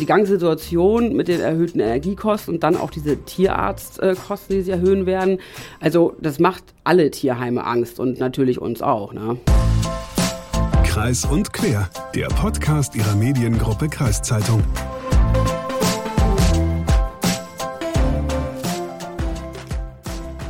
[0.00, 5.06] die ganze Situation mit den erhöhten Energiekosten und dann auch diese Tierarztkosten, die sie erhöhen
[5.06, 5.38] werden.
[5.78, 9.12] Also das macht alle Tierheime Angst und natürlich uns auch.
[9.12, 9.38] Ne?
[10.84, 14.64] Kreis und Quer, der Podcast ihrer Mediengruppe Kreiszeitung.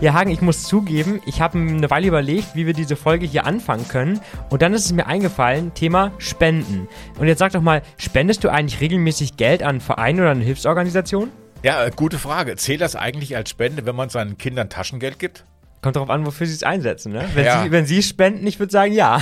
[0.00, 3.44] Ja, Hagen, ich muss zugeben, ich habe eine Weile überlegt, wie wir diese Folge hier
[3.44, 4.18] anfangen können.
[4.48, 6.88] Und dann ist es mir eingefallen, Thema Spenden.
[7.18, 11.30] Und jetzt sag doch mal, spendest du eigentlich regelmäßig Geld an Vereine oder an Hilfsorganisationen?
[11.62, 12.56] Ja, äh, gute Frage.
[12.56, 15.44] Zählt das eigentlich als Spende, wenn man seinen Kindern Taschengeld gibt?
[15.82, 17.12] Kommt darauf an, wofür sie es einsetzen.
[17.12, 17.24] Ne?
[17.34, 17.62] Wenn, Ja.
[17.62, 19.18] sie, wenn sie spenden, ich würde sagen ja.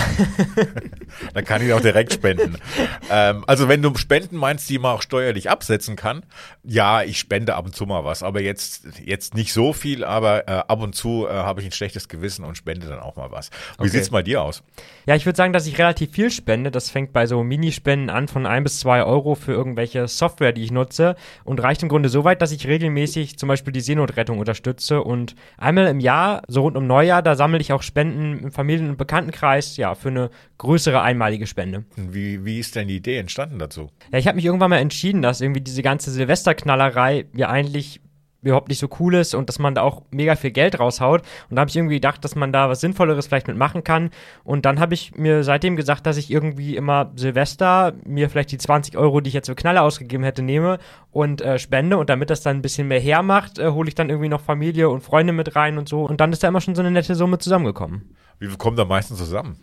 [1.34, 2.56] Dann kann ich auch direkt spenden.
[3.10, 6.22] ähm, also wenn du Spenden meinst, die man auch steuerlich absetzen kann,
[6.64, 10.48] ja, ich spende ab und zu mal was, aber jetzt jetzt nicht so viel, aber
[10.48, 13.30] äh, ab und zu äh, habe ich ein schlechtes Gewissen und spende dann auch mal
[13.30, 13.50] was.
[13.78, 13.88] Wie Okay.
[13.90, 14.62] sieht's bei dir aus?
[15.06, 16.70] Ja, ich würde sagen, dass ich relativ viel spende.
[16.70, 20.62] Das fängt bei so Minispenden an von ein bis zwei Euro für irgendwelche Software, die
[20.64, 24.38] ich nutze und reicht im Grunde so weit, dass ich regelmäßig zum Beispiel die Seenotrettung
[24.38, 28.52] unterstütze und einmal im Jahr, so rund um Neujahr, da sammle ich auch Spenden im
[28.52, 31.84] Familien- und Bekanntenkreis, ja, für eine größere einmalige Spende.
[31.96, 33.90] Wie, wie ist denn die Idee entstanden dazu?
[34.10, 38.00] Ja, ich habe mich irgendwann mal entschieden, dass irgendwie diese ganze Silvesterknallerei ja eigentlich
[38.42, 41.22] überhaupt nicht so cool ist und dass man da auch mega viel Geld raushaut.
[41.50, 44.10] Und da habe ich irgendwie gedacht, dass man da was Sinnvolleres vielleicht mitmachen kann.
[44.44, 48.58] Und dann habe ich mir seitdem gesagt, dass ich irgendwie immer Silvester mir vielleicht die
[48.58, 50.78] 20 Euro, die ich jetzt für Knaller ausgegeben hätte, nehme
[51.10, 51.98] und äh, spende.
[51.98, 54.88] Und damit das dann ein bisschen mehr hermacht, äh, hole ich dann irgendwie noch Familie
[54.88, 56.04] und Freunde mit rein und so.
[56.04, 58.14] Und dann ist da immer schon so eine nette Summe zusammengekommen.
[58.38, 59.56] Wie kommen da meistens zusammen?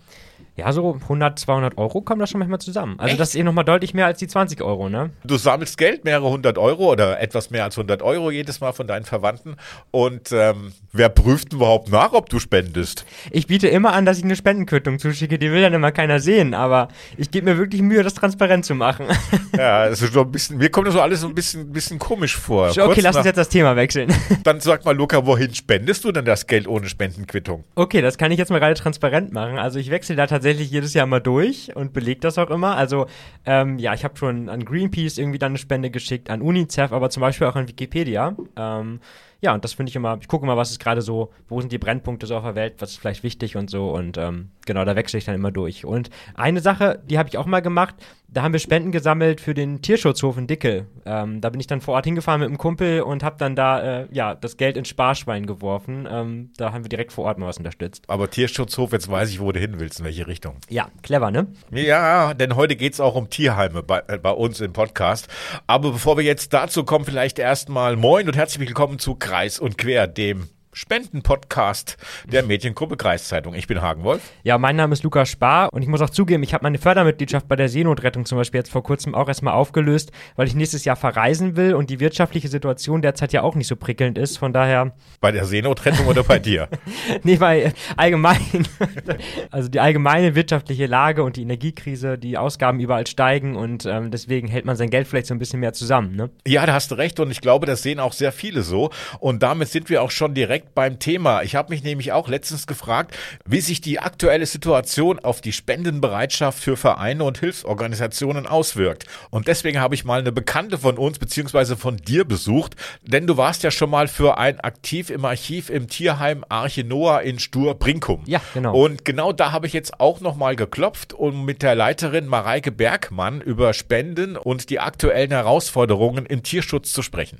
[0.57, 2.95] Ja, so 100, 200 Euro kommen da schon manchmal zusammen.
[2.97, 3.19] Also Echt?
[3.19, 5.09] das ist eh nochmal deutlich mehr als die 20 Euro, ne?
[5.25, 8.87] Du sammelst Geld, mehrere hundert Euro oder etwas mehr als 100 Euro jedes Mal von
[8.87, 9.57] deinen Verwandten.
[9.91, 13.05] Und ähm, wer prüft denn überhaupt nach, ob du spendest?
[13.31, 16.53] Ich biete immer an, dass ich eine Spendenquittung zuschicke, die will dann immer keiner sehen,
[16.53, 19.07] aber ich gebe mir wirklich Mühe, das transparent zu machen.
[19.57, 22.35] Ja, ist so ein bisschen, mir kommt das so alles so ein bisschen, bisschen komisch
[22.35, 22.69] vor.
[22.71, 24.13] okay, Kurz lass uns jetzt das Thema wechseln.
[24.43, 27.63] Dann sag mal, Luca, wohin spendest du denn das Geld ohne Spendenquittung?
[27.75, 29.57] Okay, das kann ich jetzt mal gerade transparent machen.
[29.57, 32.75] Also ich wechsle da tatsächlich jedes Jahr mal durch und belege das auch immer.
[32.77, 33.07] Also
[33.45, 37.09] ähm, ja, ich habe schon an Greenpeace irgendwie dann eine Spende geschickt, an UNICEF, aber
[37.09, 38.35] zum Beispiel auch an Wikipedia.
[38.55, 38.99] Ähm,
[39.41, 41.71] ja, und das finde ich immer, ich gucke immer, was ist gerade so, wo sind
[41.71, 43.89] die Brennpunkte so auf der Welt, was ist vielleicht wichtig und so.
[43.89, 45.85] Und ähm, genau, da wechsle ich dann immer durch.
[45.85, 47.95] Und eine Sache, die habe ich auch mal gemacht,
[48.27, 50.87] da haben wir Spenden gesammelt für den Tierschutzhof in Dickel.
[51.05, 54.01] Ähm, da bin ich dann vor Ort hingefahren mit einem Kumpel und habe dann da
[54.01, 56.07] äh, ja das Geld ins Sparschwein geworfen.
[56.09, 58.03] Ähm, da haben wir direkt vor Ort mal was unterstützt.
[58.07, 60.55] Aber Tierschutzhof, jetzt weiß ich, wo du hin willst, in welche Richtung.
[60.69, 61.47] Ja, clever, ne?
[61.71, 65.27] Ja, denn heute geht's auch um Tierheime bei, äh, bei uns im Podcast.
[65.67, 69.77] Aber bevor wir jetzt dazu kommen, vielleicht erstmal Moin und herzlich willkommen zu Kreis und
[69.77, 71.95] Quer, dem Spendenpodcast
[72.29, 73.55] der Mediengruppe Kreiszeitung.
[73.55, 74.21] Ich bin Hagen Wolf.
[74.43, 77.47] Ja, mein Name ist Lukas Spar und ich muss auch zugeben, ich habe meine Fördermitgliedschaft
[77.47, 80.97] bei der Seenotrettung zum Beispiel jetzt vor kurzem auch erstmal aufgelöst, weil ich nächstes Jahr
[80.97, 84.37] verreisen will und die wirtschaftliche Situation derzeit ja auch nicht so prickelnd ist.
[84.37, 84.91] Von daher,
[85.21, 86.67] Bei der Seenotrettung oder bei dir?
[87.23, 88.67] nee, weil allgemein,
[89.51, 94.49] also die allgemeine wirtschaftliche Lage und die Energiekrise, die Ausgaben überall steigen und ähm, deswegen
[94.49, 96.31] hält man sein Geld vielleicht so ein bisschen mehr zusammen, ne?
[96.45, 98.89] Ja, da hast du recht und ich glaube, das sehen auch sehr viele so.
[99.19, 101.43] Und damit sind wir auch schon direkt beim Thema.
[101.43, 103.15] Ich habe mich nämlich auch letztens gefragt,
[103.45, 109.05] wie sich die aktuelle Situation auf die Spendenbereitschaft für Vereine und Hilfsorganisationen auswirkt.
[109.29, 113.37] Und deswegen habe ich mal eine Bekannte von uns beziehungsweise von dir besucht, denn du
[113.37, 118.23] warst ja schon mal für ein aktiv im Archiv im Tierheim Arche Noah in Stur-Brinkum.
[118.25, 118.75] Ja, genau.
[118.75, 123.41] Und genau da habe ich jetzt auch nochmal geklopft, um mit der Leiterin Mareike Bergmann
[123.41, 127.39] über Spenden und die aktuellen Herausforderungen im Tierschutz zu sprechen.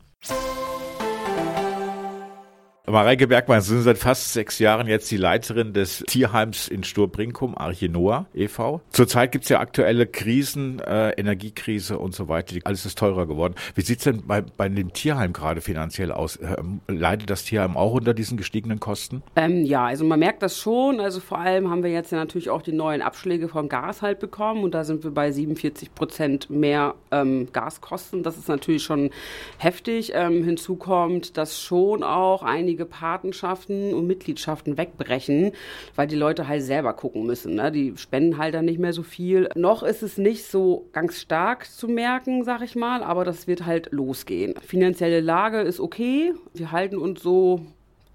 [2.87, 7.57] Mareike Bergmann, Sie sind seit fast sechs Jahren jetzt die Leiterin des Tierheims in Sturbrinkum,
[7.57, 7.89] Arche
[8.35, 8.81] e.V.
[8.91, 12.55] Zurzeit gibt es ja aktuelle Krisen, äh, Energiekrise und so weiter.
[12.63, 13.55] Alles ist teurer geworden.
[13.73, 16.37] Wie sieht's denn bei, bei dem Tierheim gerade finanziell aus?
[16.39, 19.23] Ähm, leidet das Tierheim auch unter diesen gestiegenen Kosten?
[19.35, 20.99] Ähm, ja, also man merkt das schon.
[20.99, 24.19] Also vor allem haben wir jetzt ja natürlich auch die neuen Abschläge vom Gas halt
[24.19, 28.21] bekommen und da sind wir bei 47 Prozent mehr ähm, Gaskosten.
[28.21, 29.09] Das ist natürlich schon
[29.57, 30.11] heftig.
[30.13, 35.53] Ähm, hinzu kommt, dass schon auch einige Patenschaften und Mitgliedschaften wegbrechen,
[35.95, 37.55] weil die Leute halt selber gucken müssen.
[37.55, 37.71] Ne?
[37.71, 39.47] Die spenden halt dann nicht mehr so viel.
[39.55, 43.65] Noch ist es nicht so ganz stark zu merken, sag ich mal, aber das wird
[43.65, 44.55] halt losgehen.
[44.59, 46.33] Finanzielle Lage ist okay.
[46.53, 47.61] Wir halten uns so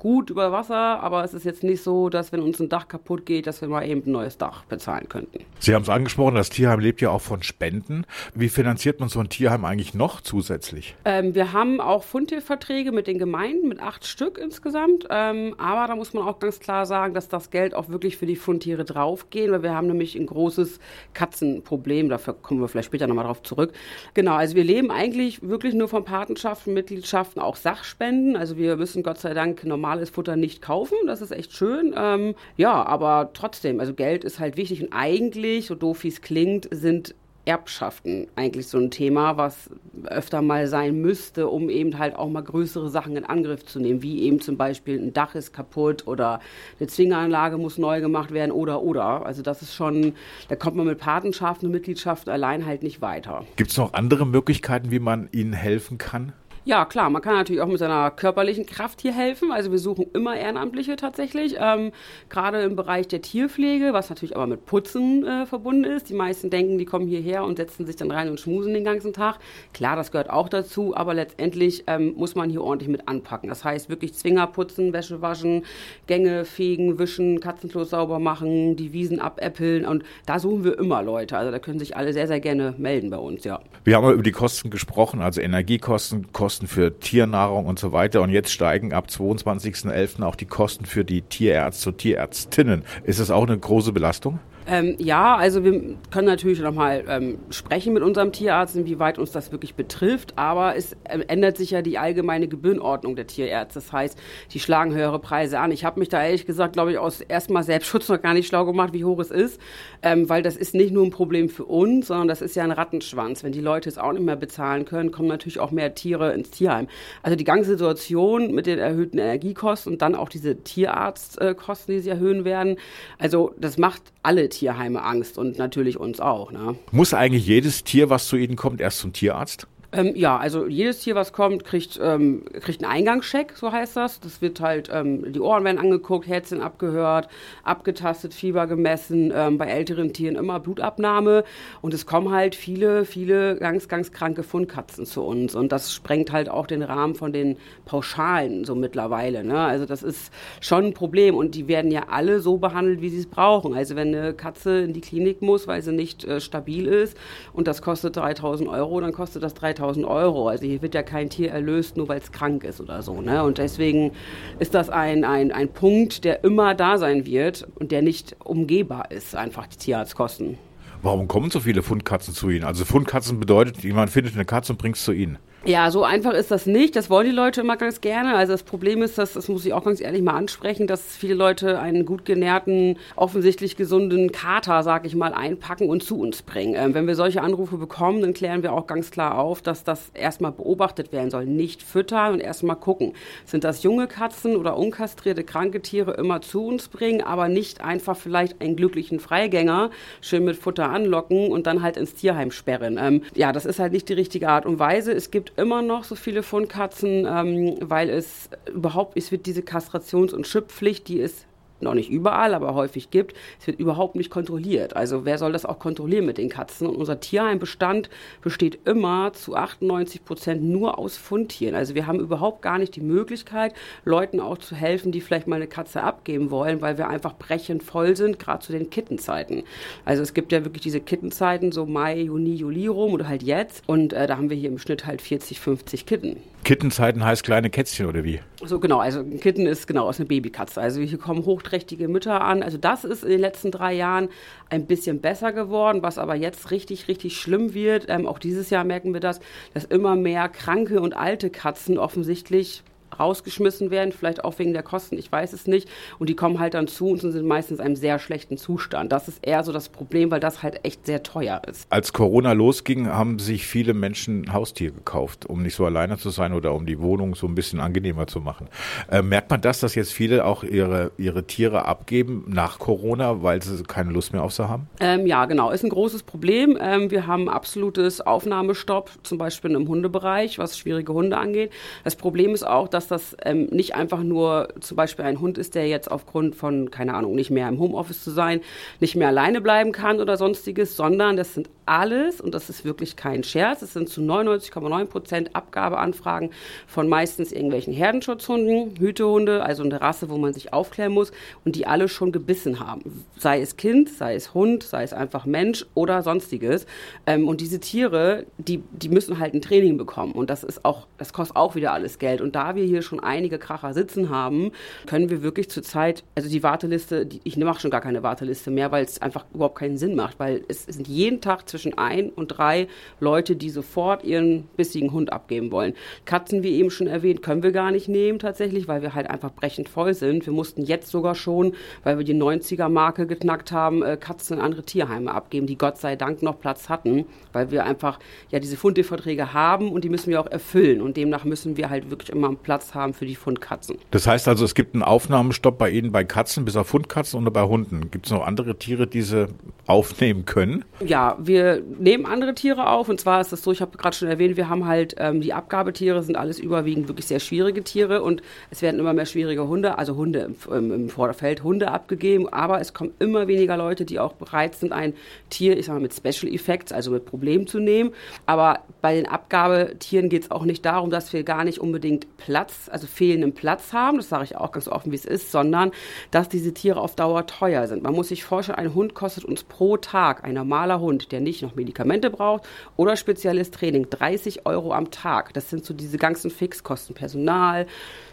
[0.00, 3.26] gut über Wasser, aber es ist jetzt nicht so, dass wenn uns ein Dach kaputt
[3.26, 5.44] geht, dass wir mal eben ein neues Dach bezahlen könnten.
[5.58, 8.06] Sie haben es angesprochen, das Tierheim lebt ja auch von Spenden.
[8.34, 10.96] Wie finanziert man so ein Tierheim eigentlich noch zusätzlich?
[11.04, 15.06] Ähm, wir haben auch Fundtierverträge mit den Gemeinden, mit acht Stück insgesamt.
[15.10, 18.24] Ähm, aber da muss man auch ganz klar sagen, dass das Geld auch wirklich für
[18.24, 20.80] die Fundtiere draufgeht, weil wir haben nämlich ein großes
[21.12, 22.08] Katzenproblem.
[22.08, 23.74] Dafür kommen wir vielleicht später nochmal drauf zurück.
[24.14, 28.34] Genau, also wir leben eigentlich wirklich nur von Patenschaften, Mitgliedschaften, auch Sachspenden.
[28.34, 30.96] Also wir müssen Gott sei Dank normales Futter nicht kaufen.
[31.06, 31.94] Das ist echt schön.
[31.96, 34.82] Ähm, ja, aber trotzdem, also Geld ist halt wichtig.
[34.82, 37.14] Und eigentlich, so doof wie es klingt, sind
[37.46, 39.70] Erbschaften eigentlich so ein Thema, was
[40.04, 44.02] öfter mal sein müsste, um eben halt auch mal größere Sachen in Angriff zu nehmen,
[44.02, 46.40] wie eben zum Beispiel ein Dach ist kaputt oder
[46.78, 49.26] eine Zwingeranlage muss neu gemacht werden oder oder.
[49.26, 50.14] Also das ist schon,
[50.48, 53.44] da kommt man mit Patenschaften und Mitgliedschaften allein halt nicht weiter.
[53.56, 56.34] Gibt es noch andere Möglichkeiten, wie man ihnen helfen kann?
[56.70, 59.50] Ja, klar, man kann natürlich auch mit seiner körperlichen Kraft hier helfen.
[59.50, 61.90] Also wir suchen immer Ehrenamtliche tatsächlich, ähm,
[62.28, 66.10] gerade im Bereich der Tierpflege, was natürlich aber mit Putzen äh, verbunden ist.
[66.10, 69.12] Die meisten denken, die kommen hierher und setzen sich dann rein und schmusen den ganzen
[69.12, 69.40] Tag.
[69.74, 73.48] Klar, das gehört auch dazu, aber letztendlich ähm, muss man hier ordentlich mit anpacken.
[73.48, 75.64] Das heißt wirklich Zwinger putzen, Wäsche waschen,
[76.06, 81.36] Gänge fegen, wischen, Katzenklos sauber machen, die Wiesen abäppeln und da suchen wir immer Leute.
[81.36, 83.58] Also da können sich alle sehr, sehr gerne melden bei uns, ja.
[83.82, 88.20] Wir haben über die Kosten gesprochen, also Energiekosten, Kosten Kosten für Tiernahrung und so weiter.
[88.20, 90.22] Und jetzt steigen ab 22.11.
[90.22, 92.84] auch die Kosten für die Tierärzte und Tierärztinnen.
[93.04, 94.40] Ist das auch eine große Belastung?
[94.70, 99.50] Ähm, ja, also wir können natürlich nochmal ähm, sprechen mit unserem Tierarzt, inwieweit uns das
[99.50, 103.80] wirklich betrifft, aber es äh, ändert sich ja die allgemeine Gebührenordnung der Tierärzte.
[103.80, 104.16] Das heißt,
[104.52, 105.72] die schlagen höhere Preise an.
[105.72, 108.64] Ich habe mich da ehrlich gesagt, glaube ich, aus erstmal Selbstschutz noch gar nicht schlau
[108.64, 109.60] gemacht, wie hoch es ist,
[110.02, 112.70] ähm, weil das ist nicht nur ein Problem für uns, sondern das ist ja ein
[112.70, 113.42] Rattenschwanz.
[113.42, 116.52] Wenn die Leute es auch nicht mehr bezahlen können, kommen natürlich auch mehr Tiere ins
[116.52, 116.86] Tierheim.
[117.24, 122.10] Also die ganze Situation mit den erhöhten Energiekosten und dann auch diese Tierarztkosten, die sie
[122.10, 122.76] erhöhen werden,
[123.18, 126.52] also das macht alle Tierheime Angst und natürlich uns auch.
[126.52, 126.76] Ne?
[126.92, 129.66] Muss eigentlich jedes Tier, was zu Ihnen kommt, erst zum Tierarzt?
[129.92, 134.20] Ähm, ja, also jedes Tier, was kommt, kriegt, ähm, kriegt einen Eingangscheck, so heißt das.
[134.20, 137.28] Das wird halt, ähm, die Ohren werden angeguckt, Herzchen abgehört,
[137.64, 141.42] abgetastet, Fieber gemessen, ähm, bei älteren Tieren immer Blutabnahme.
[141.82, 145.56] Und es kommen halt viele, viele ganz, ganz kranke Fundkatzen zu uns.
[145.56, 149.42] Und das sprengt halt auch den Rahmen von den Pauschalen so mittlerweile.
[149.42, 149.58] Ne?
[149.58, 151.34] Also das ist schon ein Problem.
[151.34, 153.74] Und die werden ja alle so behandelt, wie sie es brauchen.
[153.74, 157.16] Also wenn eine Katze in die Klinik muss, weil sie nicht äh, stabil ist
[157.52, 160.48] und das kostet 3000 Euro, dann kostet das 3000 3000 Euro.
[160.48, 163.20] Also hier wird ja kein Tier erlöst, nur weil es krank ist oder so.
[163.20, 163.42] Ne?
[163.42, 164.12] Und deswegen
[164.58, 169.10] ist das ein, ein, ein Punkt, der immer da sein wird und der nicht umgehbar
[169.10, 170.58] ist, einfach die Tierarztkosten.
[171.02, 172.64] Warum kommen so viele Fundkatzen zu Ihnen?
[172.64, 175.38] Also Fundkatzen bedeutet, jemand findet eine Katze und bringt es zu Ihnen.
[175.66, 176.96] Ja, so einfach ist das nicht.
[176.96, 178.34] Das wollen die Leute immer ganz gerne.
[178.34, 181.34] Also das Problem ist, dass, das muss ich auch ganz ehrlich mal ansprechen, dass viele
[181.34, 186.76] Leute einen gut genährten, offensichtlich gesunden Kater, sag ich mal, einpacken und zu uns bringen.
[186.76, 190.08] Ähm, wenn wir solche Anrufe bekommen, dann klären wir auch ganz klar auf, dass das
[190.14, 191.44] erstmal beobachtet werden soll.
[191.44, 193.12] Nicht füttern und erstmal gucken.
[193.44, 198.16] Sind das junge Katzen oder unkastrierte kranke Tiere immer zu uns bringen, aber nicht einfach
[198.16, 199.90] vielleicht einen glücklichen Freigänger
[200.22, 202.98] schön mit Futter anlocken und dann halt ins Tierheim sperren.
[202.98, 205.12] Ähm, ja, das ist halt nicht die richtige Art und Weise.
[205.12, 210.32] Es gibt immer noch so viele Fundkatzen, ähm, weil es überhaupt, es wird diese Kastrations-
[210.32, 211.46] und Schüpppflicht, die ist
[211.82, 214.96] noch nicht überall, aber häufig gibt, es wird überhaupt nicht kontrolliert.
[214.96, 216.86] Also wer soll das auch kontrollieren mit den Katzen?
[216.86, 218.10] Und unser Tierheimbestand
[218.42, 221.74] besteht immer zu 98 Prozent nur aus Fundtieren.
[221.74, 223.74] Also wir haben überhaupt gar nicht die Möglichkeit,
[224.04, 227.82] Leuten auch zu helfen, die vielleicht mal eine Katze abgeben wollen, weil wir einfach brechend
[227.82, 229.62] voll sind, gerade zu den Kittenzeiten.
[230.04, 233.82] Also es gibt ja wirklich diese Kittenzeiten, so Mai, Juni, Juli rum oder halt jetzt.
[233.86, 236.36] Und äh, da haben wir hier im Schnitt halt 40, 50 Kitten.
[236.64, 238.40] Kittenzeiten heißt kleine Kätzchen oder wie?
[238.62, 240.80] So genau, also ein Kitten ist genau aus einer Babykatze.
[240.80, 242.62] Also hier kommen hochträchtige Mütter an.
[242.62, 244.28] Also das ist in den letzten drei Jahren
[244.68, 248.06] ein bisschen besser geworden, was aber jetzt richtig, richtig schlimm wird.
[248.08, 249.40] Ähm, auch dieses Jahr merken wir das,
[249.74, 252.82] dass immer mehr kranke und alte Katzen offensichtlich
[253.18, 255.88] rausgeschmissen werden, vielleicht auch wegen der Kosten, ich weiß es nicht.
[256.18, 259.12] Und die kommen halt dann zu uns und sind meistens in einem sehr schlechten Zustand.
[259.12, 261.86] Das ist eher so das Problem, weil das halt echt sehr teuer ist.
[261.90, 266.30] Als Corona losging, haben sich viele Menschen ein Haustier gekauft, um nicht so alleine zu
[266.30, 268.68] sein oder um die Wohnung so ein bisschen angenehmer zu machen.
[269.10, 273.62] Äh, merkt man das, dass jetzt viele auch ihre, ihre Tiere abgeben nach Corona, weil
[273.62, 274.88] sie keine Lust mehr auf sie haben?
[275.00, 275.70] Ähm, ja, genau.
[275.70, 276.78] Ist ein großes Problem.
[276.80, 281.72] Ähm, wir haben absolutes Aufnahmestopp, zum Beispiel im Hundebereich, was schwierige Hunde angeht.
[282.04, 285.74] Das Problem ist auch, dass das ähm, nicht einfach nur zum Beispiel ein Hund ist,
[285.74, 288.60] der jetzt aufgrund von, keine Ahnung, nicht mehr im Homeoffice zu sein,
[289.00, 293.16] nicht mehr alleine bleiben kann oder sonstiges, sondern das sind alles, und das ist wirklich
[293.16, 296.50] kein Scherz, es sind zu 99,9 Prozent Abgabeanfragen
[296.86, 301.32] von meistens irgendwelchen Herdenschutzhunden, Hütehunde, also eine Rasse, wo man sich aufklären muss
[301.64, 303.24] und die alle schon gebissen haben.
[303.36, 306.86] Sei es Kind, sei es Hund, sei es einfach Mensch oder sonstiges.
[307.26, 310.32] Ähm, und diese Tiere, die, die müssen halt ein Training bekommen.
[310.32, 312.40] Und das ist auch, das kostet auch wieder alles Geld.
[312.40, 314.72] Und da wir hier schon einige Kracher sitzen haben,
[315.06, 318.92] können wir wirklich zurzeit, also die Warteliste, die, ich mache schon gar keine Warteliste mehr,
[318.92, 322.30] weil es einfach überhaupt keinen Sinn macht, weil es, sind jeden Tag zwischen zwischen ein
[322.30, 322.88] und drei
[323.20, 325.94] Leute, die sofort ihren bissigen Hund abgeben wollen.
[326.24, 329.52] Katzen, wie eben schon erwähnt, können wir gar nicht nehmen tatsächlich, weil wir halt einfach
[329.52, 330.46] brechend voll sind.
[330.46, 334.82] Wir mussten jetzt sogar schon, weil wir die 90er-Marke geknackt haben, äh, Katzen in andere
[334.82, 338.18] Tierheime abgeben, die Gott sei Dank noch Platz hatten, weil wir einfach
[338.50, 342.10] ja diese Fundverträge haben und die müssen wir auch erfüllen und demnach müssen wir halt
[342.10, 343.98] wirklich immer einen Platz haben für die Fundkatzen.
[344.10, 347.50] Das heißt also, es gibt einen Aufnahmestopp bei Ihnen bei Katzen bis auf Fundkatzen oder
[347.50, 348.10] bei Hunden.
[348.10, 349.48] Gibt es noch andere Tiere, die Sie
[349.90, 350.84] aufnehmen können?
[351.04, 353.08] Ja, wir nehmen andere Tiere auf.
[353.08, 355.52] Und zwar ist das so, ich habe gerade schon erwähnt, wir haben halt ähm, die
[355.52, 359.98] Abgabetiere sind alles überwiegend wirklich sehr schwierige Tiere und es werden immer mehr schwierige Hunde,
[359.98, 362.48] also Hunde im, im Vorderfeld, Hunde abgegeben.
[362.48, 365.14] Aber es kommen immer weniger Leute, die auch bereit sind, ein
[365.48, 368.12] Tier, ich sag mal, mit Special Effects, also mit Problemen zu nehmen.
[368.46, 372.88] Aber bei den Abgabetieren geht es auch nicht darum, dass wir gar nicht unbedingt Platz,
[372.92, 375.90] also fehlenden Platz haben, das sage ich auch ganz offen, wie es ist, sondern
[376.30, 378.04] dass diese Tiere auf Dauer teuer sind.
[378.04, 381.62] Man muss sich vorstellen, ein Hund kostet uns pro Tag, ein normaler Hund, der nicht
[381.62, 382.64] noch Medikamente braucht
[382.96, 385.54] oder spezielles Training, 30 Euro am Tag.
[385.54, 387.86] Das sind so diese ganzen Fixkosten, Personal,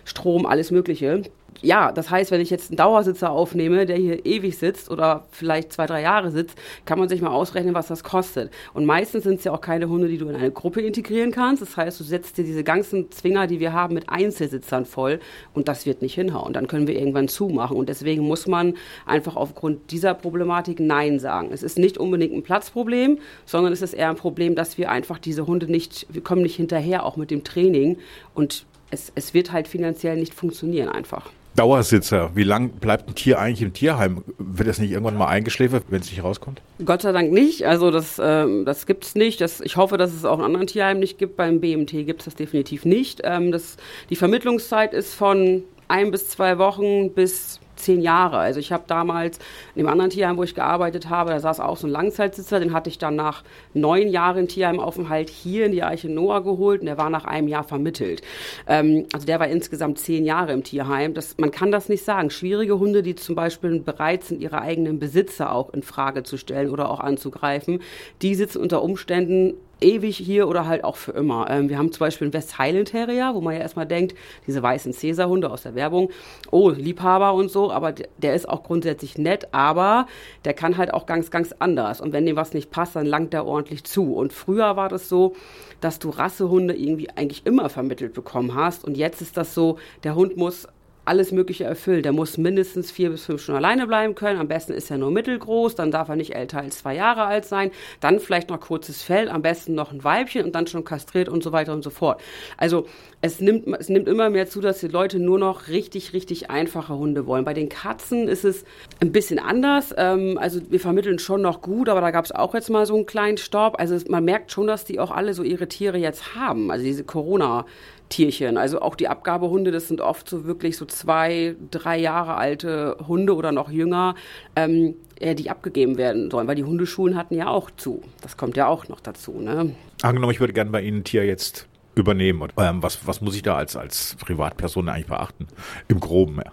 [0.03, 1.23] Strom, alles Mögliche
[1.61, 5.73] ja, das heißt, wenn ich jetzt einen Dauersitzer aufnehme, der hier ewig sitzt oder vielleicht
[5.73, 8.51] zwei, drei Jahre sitzt, kann man sich mal ausrechnen, was das kostet.
[8.73, 11.61] Und meistens sind es ja auch keine Hunde, die du in eine Gruppe integrieren kannst.
[11.61, 15.19] Das heißt, du setzt dir diese ganzen Zwinger, die wir haben, mit Einzelsitzern voll
[15.53, 16.53] und das wird nicht hinhauen.
[16.53, 17.75] Dann können wir irgendwann zumachen.
[17.75, 21.49] Und deswegen muss man einfach aufgrund dieser Problematik Nein sagen.
[21.51, 25.17] Es ist nicht unbedingt ein Platzproblem, sondern es ist eher ein Problem, dass wir einfach
[25.17, 27.97] diese Hunde nicht, wir kommen nicht hinterher, auch mit dem Training.
[28.35, 31.31] Und es, es wird halt finanziell nicht funktionieren einfach.
[31.55, 34.23] Dauersitzer, wie lang bleibt ein Tier eigentlich im Tierheim?
[34.37, 36.61] Wird das nicht irgendwann mal eingeschläfert, wenn es nicht rauskommt?
[36.85, 37.65] Gott sei Dank nicht.
[37.65, 39.41] Also das, ähm, das gibt es nicht.
[39.41, 41.35] Das, ich hoffe, dass es auch in anderen Tierheimen nicht gibt.
[41.35, 43.21] Beim BMT gibt es das definitiv nicht.
[43.23, 43.77] Ähm, das,
[44.09, 48.37] die Vermittlungszeit ist von ein bis zwei Wochen bis zehn Jahre.
[48.37, 49.39] Also ich habe damals
[49.75, 52.73] in dem anderen Tierheim, wo ich gearbeitet habe, da saß auch so ein Langzeitsitzer, den
[52.73, 53.43] hatte ich dann nach
[53.73, 57.63] neun Jahren Tierheimaufenthalt hier in die Eiche Noah geholt und der war nach einem Jahr
[57.63, 58.21] vermittelt.
[58.67, 61.13] Ähm, also der war insgesamt zehn Jahre im Tierheim.
[61.13, 62.29] Das, man kann das nicht sagen.
[62.29, 66.69] Schwierige Hunde, die zum Beispiel bereit sind, ihre eigenen Besitzer auch in Frage zu stellen
[66.69, 67.81] oder auch anzugreifen,
[68.21, 71.49] die sitzen unter Umständen ewig hier oder halt auch für immer.
[71.49, 74.15] Ähm, wir haben zum Beispiel einen West Highland Terrier, wo man ja erstmal denkt,
[74.45, 76.09] diese weißen Cäsar-Hunde aus der Werbung,
[76.51, 80.07] oh, Liebhaber und so, aber der ist auch grundsätzlich nett, aber
[80.45, 82.01] der kann halt auch ganz, ganz anders.
[82.01, 84.13] Und wenn dem was nicht passt, dann langt der ordentlich zu.
[84.15, 85.35] Und früher war das so,
[85.81, 88.85] dass du Rassehunde irgendwie eigentlich immer vermittelt bekommen hast.
[88.85, 90.67] Und jetzt ist das so, der Hund muss
[91.07, 92.03] alles Mögliche erfüllen.
[92.03, 94.39] Der muss mindestens vier bis fünf Stunden alleine bleiben können.
[94.39, 97.45] Am besten ist er nur mittelgroß, dann darf er nicht älter als zwei Jahre alt
[97.45, 97.71] sein.
[97.99, 101.43] Dann vielleicht noch kurzes Fell, am besten noch ein Weibchen und dann schon kastriert und
[101.43, 102.21] so weiter und so fort.
[102.57, 102.85] Also
[103.21, 106.95] es nimmt, es nimmt immer mehr zu, dass die Leute nur noch richtig, richtig einfache
[106.95, 107.45] Hunde wollen.
[107.45, 108.63] Bei den Katzen ist es
[108.99, 109.93] ein bisschen anders.
[109.97, 112.95] Ähm, also wir vermitteln schon noch gut, aber da gab es auch jetzt mal so
[112.95, 113.79] einen kleinen Stopp.
[113.79, 116.69] Also man merkt schon, dass die auch alle so ihre Tiere jetzt haben.
[116.71, 117.65] Also diese Corona-
[118.09, 118.57] Tierchen.
[118.57, 123.35] Also auch die Abgabehunde, das sind oft so wirklich so zwei, drei Jahre alte Hunde
[123.35, 124.15] oder noch jünger,
[124.55, 128.01] ähm, die abgegeben werden sollen, weil die Hundeschulen hatten ja auch zu.
[128.21, 129.31] Das kommt ja auch noch dazu.
[129.39, 129.75] Ne?
[130.01, 132.41] Angenommen, ich würde gerne bei Ihnen ein Tier jetzt übernehmen?
[132.41, 135.47] Und, ähm, was, was muss ich da als, als Privatperson eigentlich beachten?
[135.87, 136.51] Im Groben, ja.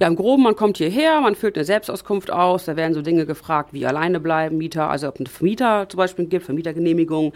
[0.00, 3.26] Ja, im Groben, man kommt hierher, man füllt eine Selbstauskunft aus, da werden so Dinge
[3.26, 7.32] gefragt wie alleine bleiben, Mieter, also ob es einen Vermieter zum Beispiel gibt, Vermietergenehmigung,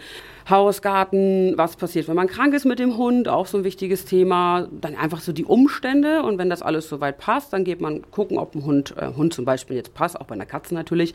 [0.49, 4.03] Haus, Garten, was passiert, wenn man krank ist mit dem Hund, auch so ein wichtiges
[4.03, 4.67] Thema.
[4.81, 8.37] Dann einfach so die Umstände und wenn das alles soweit passt, dann geht man gucken,
[8.37, 11.13] ob ein Hund, äh, Hund zum Beispiel jetzt passt, auch bei einer Katze natürlich.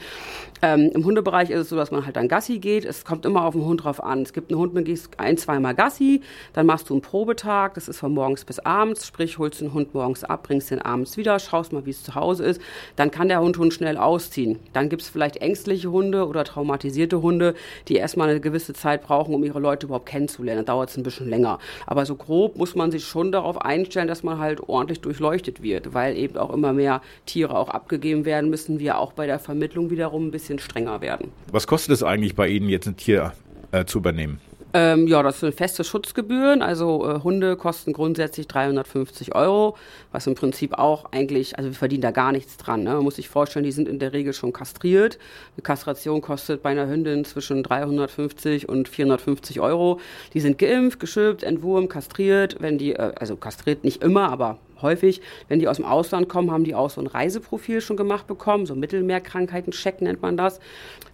[0.63, 2.87] Ähm, Im Hundebereich ist es so, dass man halt dann Gassi geht.
[2.87, 4.23] Es kommt immer auf den Hund drauf an.
[4.23, 6.23] Es gibt einen Hund, man gehst ein, zweimal Gassi,
[6.55, 9.93] dann machst du einen Probetag, das ist von morgens bis abends, sprich holst den Hund
[9.93, 12.63] morgens ab, bringst den abends wieder, schaust mal, wie es zu Hause ist.
[12.97, 14.59] Dann kann der Hund schon schnell ausziehen.
[14.73, 17.55] Dann gibt es vielleicht ängstliche Hunde oder traumatisierte Hunde,
[17.89, 20.65] die erstmal eine gewisse Zeit brauchen, um ihre Leute überhaupt kennenzulernen.
[20.65, 21.59] Da dauert es ein bisschen länger.
[21.87, 25.95] Aber so grob muss man sich schon darauf einstellen, dass man halt ordentlich durchleuchtet wird,
[25.95, 29.91] weil eben auch immer mehr Tiere auch abgegeben werden, müssen wir auch bei der Vermittlung
[29.91, 31.33] wiederum ein bisschen strenger werden.
[31.51, 33.33] Was kostet es eigentlich bei Ihnen jetzt ein Tier
[33.73, 34.41] äh, zu übernehmen?
[34.75, 36.61] Ähm, ja, das sind feste Schutzgebühren.
[36.61, 39.77] Also äh, Hunde kosten grundsätzlich 350 Euro,
[40.13, 42.83] was im Prinzip auch eigentlich, also wir verdienen da gar nichts dran.
[42.83, 42.95] Ne?
[42.95, 45.19] Man muss sich vorstellen, die sind in der Regel schon kastriert.
[45.57, 50.01] Eine Kastration kostet bei einer Hündin zwischen 350 und 450 Euro.
[50.35, 52.57] Die sind geimpft, geschüppt, entwurmt, kastriert.
[52.61, 56.51] Wenn die, äh, also kastriert nicht immer, aber häufig, wenn die aus dem Ausland kommen,
[56.51, 60.61] haben die auch so ein Reiseprofil schon gemacht bekommen, so Mittelmeerkrankheiten-Check nennt man das.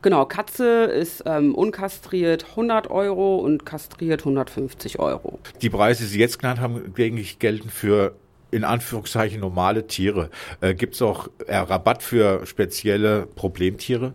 [0.03, 5.39] Genau, Katze ist ähm, unkastriert 100 Euro und kastriert 150 Euro.
[5.63, 8.15] Die Preise, die Sie jetzt genannt haben, eigentlich gelten für
[8.55, 10.31] in Anführungszeichen normale Tiere.
[10.61, 14.15] Äh, Gibt es auch äh, Rabatt für spezielle Problemtiere?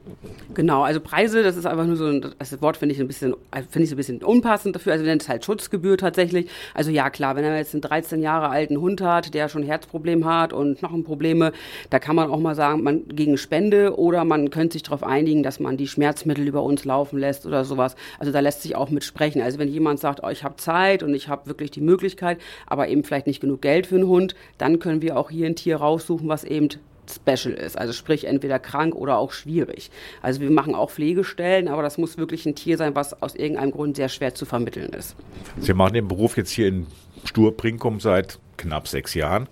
[0.54, 3.36] Genau, also Preise, das ist einfach nur so ein, das Wort finde ich ein bisschen,
[3.54, 4.94] finde ich so ein bisschen unpassend dafür.
[4.94, 6.50] Also wir nennen es halt Schutzgebühr tatsächlich.
[6.74, 10.24] Also ja, klar, wenn er jetzt einen 13 Jahre alten Hund hat, der schon Herzproblem
[10.24, 11.52] hat und Knochenprobleme,
[11.90, 15.44] da kann man auch mal sagen, man gegen Spende oder man könnte sich darauf einigen,
[15.44, 17.96] dass man die Schmerzmittel über uns laufen lässt oder sowas.
[18.20, 19.42] Also da lässt sich auch mit sprechen.
[19.42, 22.88] Also wenn jemand sagt, oh, ich habe Zeit und ich habe wirklich die Möglichkeit, aber
[22.88, 25.56] eben vielleicht nicht genug Geld für einen Hund, und dann können wir auch hier ein
[25.56, 26.70] Tier raussuchen, was eben
[27.12, 27.78] special ist.
[27.78, 29.90] Also sprich entweder krank oder auch schwierig.
[30.22, 33.72] Also wir machen auch Pflegestellen, aber das muss wirklich ein Tier sein, was aus irgendeinem
[33.72, 35.16] Grund sehr schwer zu vermitteln ist.
[35.60, 36.86] Sie machen den Beruf jetzt hier in
[37.24, 39.48] Sturbrinkum seit knapp sechs Jahren.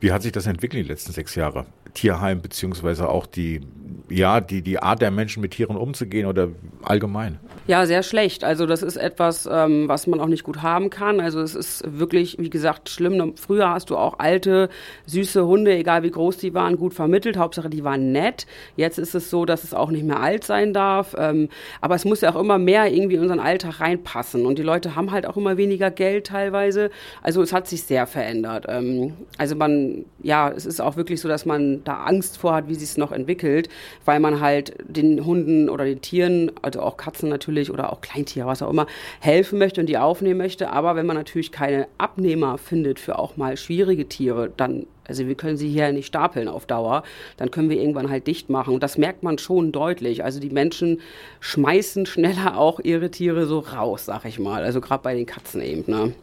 [0.00, 1.66] Wie hat sich das entwickelt in den letzten sechs Jahren?
[1.94, 3.60] Tierheim beziehungsweise auch die
[4.08, 6.48] ja, die, die Art der Menschen mit Tieren umzugehen oder
[6.82, 7.38] allgemein?
[7.66, 8.42] Ja, sehr schlecht.
[8.42, 11.20] Also das ist etwas, ähm, was man auch nicht gut haben kann.
[11.20, 13.34] Also es ist wirklich, wie gesagt, schlimm.
[13.36, 14.68] Früher hast du auch alte,
[15.06, 17.36] süße Hunde, egal wie groß die waren, gut vermittelt.
[17.36, 18.46] Hauptsache, die waren nett.
[18.76, 21.14] Jetzt ist es so, dass es auch nicht mehr alt sein darf.
[21.16, 21.48] Ähm,
[21.80, 24.44] aber es muss ja auch immer mehr irgendwie in unseren Alltag reinpassen.
[24.44, 26.90] Und die Leute haben halt auch immer weniger Geld teilweise.
[27.22, 28.66] Also es hat sich sehr verändert.
[28.68, 32.68] Ähm, also man, ja, es ist auch wirklich so, dass man da Angst vor hat,
[32.68, 33.68] wie sich es noch entwickelt
[34.04, 38.46] weil man halt den Hunden oder den Tieren, also auch Katzen natürlich oder auch Kleintiere,
[38.46, 38.86] was auch immer,
[39.20, 40.70] helfen möchte und die aufnehmen möchte.
[40.70, 45.34] Aber wenn man natürlich keine Abnehmer findet für auch mal schwierige Tiere, dann also wir
[45.34, 47.02] können sie hier nicht stapeln auf Dauer,
[47.36, 48.74] dann können wir irgendwann halt dicht machen.
[48.74, 50.24] Und das merkt man schon deutlich.
[50.24, 51.00] Also die Menschen
[51.40, 54.62] schmeißen schneller auch ihre Tiere so raus, sag ich mal.
[54.62, 55.84] Also gerade bei den Katzen eben.
[55.90, 56.14] Ne?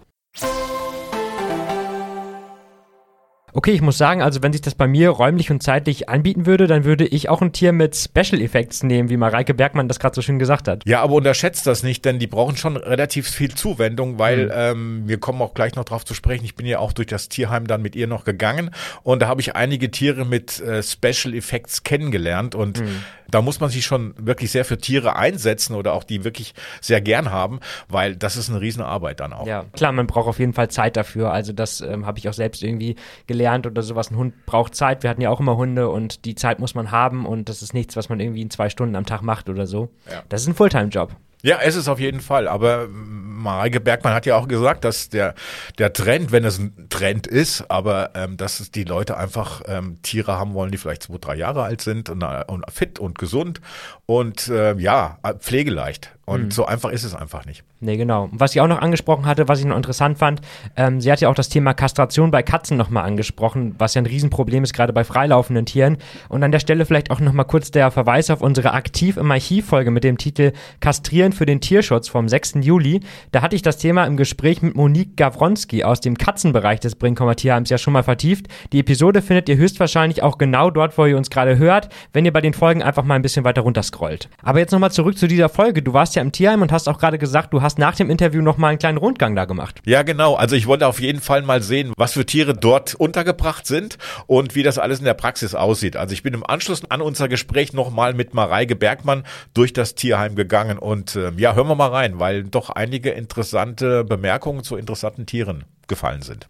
[3.54, 6.68] Okay, ich muss sagen, also wenn sich das bei mir räumlich und zeitlich anbieten würde,
[6.68, 10.16] dann würde ich auch ein Tier mit Special Effects nehmen, wie Mareike Bergmann das gerade
[10.16, 10.84] so schön gesagt hat.
[10.86, 14.52] Ja, aber unterschätzt das nicht, denn die brauchen schon relativ viel Zuwendung, weil mhm.
[14.54, 16.46] ähm, wir kommen auch gleich noch drauf zu sprechen.
[16.46, 18.72] Ich bin ja auch durch das Tierheim dann mit ihr noch gegangen
[19.04, 23.60] und da habe ich einige Tiere mit äh, Special Effects kennengelernt und mhm da muss
[23.60, 27.60] man sich schon wirklich sehr für Tiere einsetzen oder auch die wirklich sehr gern haben,
[27.88, 29.48] weil das ist eine Riesenarbeit dann auch.
[29.48, 31.32] Ja, klar, man braucht auf jeden Fall Zeit dafür.
[31.32, 32.96] Also das ähm, habe ich auch selbst irgendwie
[33.28, 34.12] gelernt oder sowas.
[34.12, 35.04] Ein Hund braucht Zeit.
[35.04, 37.74] Wir hatten ja auch immer Hunde und die Zeit muss man haben und das ist
[37.74, 39.90] nichts, was man irgendwie in zwei Stunden am Tag macht oder so.
[40.10, 40.24] Ja.
[40.30, 41.16] Das ist ein Fulltime-Job.
[41.42, 42.48] Ja, es ist auf jeden Fall.
[42.48, 45.36] Aber Mareike Bergmann hat ja auch gesagt, dass der,
[45.78, 50.02] der Trend, wenn es ein Trend ist, aber ähm, dass es die Leute einfach ähm,
[50.02, 53.62] Tiere haben wollen, die vielleicht zwei, drei Jahre alt sind und, und fit und gesund
[54.06, 56.12] und äh, ja, pflegeleicht.
[56.26, 56.52] Und mhm.
[56.52, 57.64] so einfach ist es einfach nicht.
[57.82, 58.28] Nee, genau.
[58.34, 60.42] Was sie auch noch angesprochen hatte, was ich noch interessant fand,
[60.76, 64.06] ähm, sie hat ja auch das Thema Kastration bei Katzen nochmal angesprochen, was ja ein
[64.06, 65.98] Riesenproblem ist, gerade bei freilaufenden Tieren.
[66.28, 69.92] Und an der Stelle vielleicht auch nochmal kurz der Verweis auf unsere Aktiv im Archiv-Folge
[69.92, 72.56] mit dem Titel Kastrieren für den Tierschutz vom 6.
[72.62, 73.00] Juli.
[73.32, 77.38] Da hatte ich das Thema im Gespräch mit Monique Gawronski aus dem Katzenbereich des Brinkheimer
[77.38, 78.48] Tierheims ja schon mal vertieft.
[78.74, 82.34] Die Episode findet ihr höchstwahrscheinlich auch genau dort, wo ihr uns gerade hört, wenn ihr
[82.34, 84.28] bei den Folgen einfach mal ein bisschen weiter runterscrollt.
[84.44, 85.82] Aber jetzt nochmal zurück zu dieser Folge.
[85.82, 88.42] Du warst ja im Tierheim und hast auch gerade gesagt, du hast nach dem Interview
[88.42, 89.80] nochmal einen kleinen Rundgang da gemacht.
[89.86, 90.36] Ja, genau.
[90.36, 94.56] Also ich wollte auf jeden Fall mal sehen, was für Tiere dort untergebracht sind und
[94.56, 95.96] wie das alles in der Praxis aussieht.
[95.98, 100.36] Also ich bin im Anschluss an unser Gespräch nochmal mit Mareike Bergmann durch das Tierheim
[100.36, 105.26] gegangen und äh, ja, hören wir mal rein, weil doch einige interessante Bemerkungen zu interessanten
[105.26, 106.48] Tieren gefallen sind.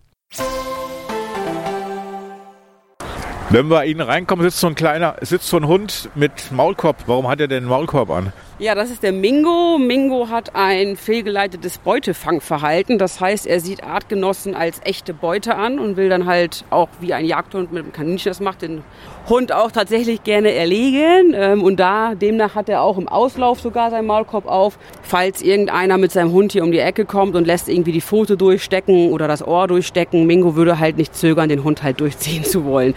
[3.52, 6.98] Wenn wir Ihnen reinkommen, sitzt so ein kleiner, sitzt so ein Hund mit Maulkorb.
[7.08, 8.32] Warum hat er denn einen Maulkorb an?
[8.62, 9.78] Ja, das ist der Mingo.
[9.78, 12.98] Mingo hat ein fehlgeleitetes Beutefangverhalten.
[12.98, 17.14] Das heißt, er sieht Artgenossen als echte Beute an und will dann halt auch wie
[17.14, 18.84] ein Jagdhund mit einem Kaninchen das macht, den
[19.30, 21.34] Hund auch tatsächlich gerne erlegen.
[21.34, 24.78] Ähm, und da, demnach hat er auch im Auslauf sogar seinen Maulkorb auf.
[25.04, 28.36] Falls irgendeiner mit seinem Hund hier um die Ecke kommt und lässt irgendwie die Pfote
[28.36, 32.66] durchstecken oder das Ohr durchstecken, Mingo würde halt nicht zögern, den Hund halt durchziehen zu
[32.66, 32.94] wollen.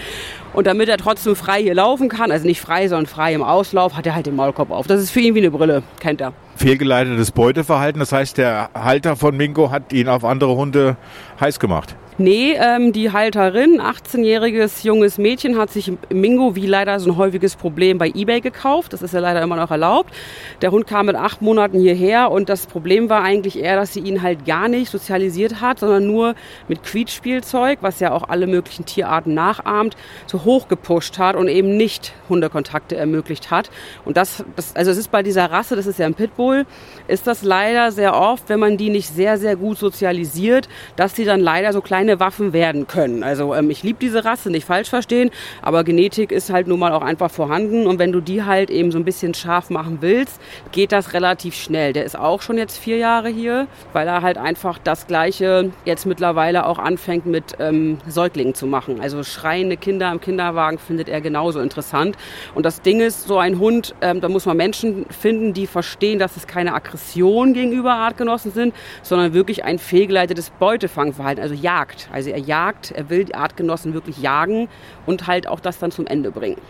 [0.52, 3.96] Und damit er trotzdem frei hier laufen kann, also nicht frei, sondern frei im Auslauf,
[3.96, 4.86] hat er halt den Maulkorb auf.
[4.86, 6.34] Das ist für ihn wie eine Brille, kennt er.
[6.56, 10.96] Fehlgeleitetes Beuteverhalten, das heißt, der Halter von Mingo hat ihn auf andere Hunde
[11.40, 11.96] heiß gemacht.
[12.18, 17.56] Nee, ähm, die Halterin, 18-jähriges junges Mädchen, hat sich Mingo, wie leider so ein häufiges
[17.56, 18.92] Problem, bei Ebay gekauft.
[18.92, 20.12] Das ist ja leider immer noch erlaubt.
[20.60, 24.00] Der Hund kam mit acht Monaten hierher und das Problem war eigentlich eher, dass sie
[24.00, 26.34] ihn halt gar nicht sozialisiert hat, sondern nur
[26.68, 29.96] mit Quietspielzeug, was ja auch alle möglichen Tierarten nachahmt,
[30.26, 33.70] so hochgepusht hat und eben nicht Hundekontakte ermöglicht hat.
[34.04, 36.66] Und das, das, also es ist bei dieser Rasse, das ist ja ein Pitbull,
[37.08, 41.24] ist das leider sehr oft, wenn man die nicht sehr, sehr gut sozialisiert, dass sie
[41.24, 43.22] dann leider so kleine kleine Waffen werden können.
[43.22, 45.30] Also ähm, ich liebe diese Rasse, nicht falsch verstehen,
[45.62, 48.90] aber Genetik ist halt nun mal auch einfach vorhanden und wenn du die halt eben
[48.90, 50.40] so ein bisschen scharf machen willst,
[50.72, 51.92] geht das relativ schnell.
[51.92, 56.04] Der ist auch schon jetzt vier Jahre hier, weil er halt einfach das Gleiche jetzt
[56.04, 59.00] mittlerweile auch anfängt mit ähm, Säuglingen zu machen.
[59.00, 62.16] Also schreiende Kinder im Kinderwagen findet er genauso interessant.
[62.56, 66.18] Und das Ding ist, so ein Hund, ähm, da muss man Menschen finden, die verstehen,
[66.18, 72.30] dass es keine Aggression gegenüber Artgenossen sind, sondern wirklich ein fehlgeleitetes Beutefangverhalten, also Jagd Also
[72.30, 74.68] er jagt, er will die Artgenossen wirklich jagen
[75.06, 76.60] und halt auch das dann zum Ende bringen.